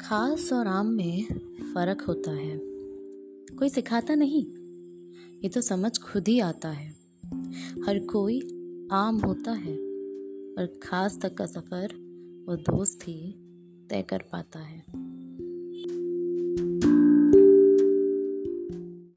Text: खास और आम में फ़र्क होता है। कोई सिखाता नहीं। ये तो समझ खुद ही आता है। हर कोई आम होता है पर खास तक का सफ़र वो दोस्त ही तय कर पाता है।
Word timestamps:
खास 0.00 0.52
और 0.52 0.66
आम 0.66 0.86
में 0.86 1.24
फ़र्क 1.74 2.00
होता 2.02 2.30
है। 2.30 2.60
कोई 3.56 3.68
सिखाता 3.68 4.14
नहीं। 4.14 4.46
ये 5.42 5.48
तो 5.48 5.60
समझ 5.60 5.98
खुद 5.98 6.28
ही 6.28 6.40
आता 6.40 6.68
है। 6.68 6.88
हर 7.86 8.06
कोई 8.12 8.40
आम 8.92 9.16
होता 9.16 9.52
है 9.52 9.76
पर 10.56 10.80
खास 10.82 11.18
तक 11.22 11.34
का 11.34 11.46
सफ़र 11.46 11.86
वो 12.48 12.56
दोस्त 12.56 12.98
ही 13.02 13.34
तय 13.90 14.02
कर 14.02 14.18
पाता 14.32 14.58
है। 14.58 15.05